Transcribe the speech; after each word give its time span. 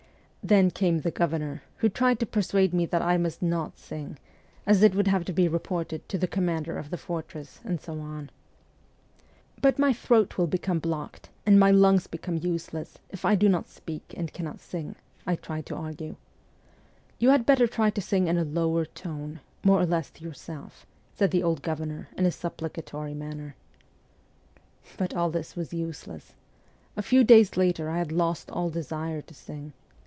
Then 0.43 0.71
came 0.71 0.99
the 1.01 1.11
governor, 1.11 1.61
who 1.77 1.87
tried 1.87 2.19
to 2.19 2.25
persuade 2.25 2.73
me 2.73 2.87
that 2.87 3.01
I 3.01 3.15
must 3.15 3.43
not 3.43 3.77
sing, 3.77 4.17
as 4.65 4.81
it 4.81 4.95
would 4.95 5.05
have 5.07 5.23
to 5.25 5.31
be 5.33 5.47
reported 5.47 6.09
to 6.09 6.17
the 6.17 6.27
commander 6.27 6.79
of 6.79 6.89
the 6.89 6.97
fortress, 6.97 7.59
and 7.63 7.79
so 7.79 7.99
on.' 7.99 8.31
But 9.61 9.77
my 9.77 9.93
throat 9.93 10.39
will 10.39 10.47
become 10.47 10.79
blocked 10.79 11.29
and 11.45 11.59
my 11.59 11.69
lungs 11.69 12.07
become 12.07 12.37
useless 12.37 12.97
if 13.11 13.23
I 13.23 13.35
do 13.35 13.49
not 13.49 13.69
speak 13.69 14.15
and 14.17 14.33
cannot 14.33 14.59
sing,' 14.59 14.95
I 15.27 15.35
tried 15.35 15.67
to 15.67 15.75
argue.' 15.75 16.15
You 17.19 17.29
had 17.29 17.45
better 17.45 17.67
try 17.67 17.91
to 17.91 18.01
sing 18.01 18.27
in 18.27 18.39
a 18.39 18.43
lower 18.43 18.85
tone, 18.85 19.41
more 19.63 19.79
or 19.79 19.85
less 19.85 20.09
to 20.09 20.23
yourself,' 20.23 20.87
said 21.13 21.29
the 21.29 21.43
old 21.43 21.61
governor 21.61 22.09
in 22.17 22.25
a 22.25 22.31
supplicatory 22.31 23.13
manner. 23.13 23.55
But 24.97 25.13
all 25.13 25.29
this 25.29 25.55
was 25.55 25.71
useless. 25.71 26.33
A 26.97 27.03
few 27.03 27.23
days 27.23 27.55
later 27.57 27.89
I 27.91 27.99
had 27.99 28.11
lost 28.11 28.49
all 28.49 28.71
desire 28.71 29.21
to 29.21 29.33
sing. 29.35 29.73